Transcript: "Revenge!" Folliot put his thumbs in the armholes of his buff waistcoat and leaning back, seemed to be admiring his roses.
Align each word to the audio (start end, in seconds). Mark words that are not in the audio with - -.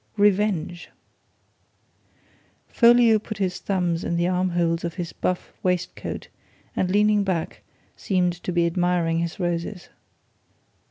"Revenge!" 0.17 0.89
Folliot 2.69 3.21
put 3.21 3.37
his 3.37 3.59
thumbs 3.59 4.03
in 4.03 4.15
the 4.15 4.27
armholes 4.27 4.83
of 4.83 4.95
his 4.95 5.13
buff 5.13 5.53
waistcoat 5.61 6.27
and 6.75 6.89
leaning 6.89 7.23
back, 7.23 7.61
seemed 7.95 8.33
to 8.41 8.51
be 8.51 8.65
admiring 8.65 9.19
his 9.19 9.39
roses. 9.39 9.89